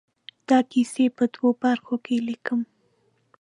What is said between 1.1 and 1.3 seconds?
په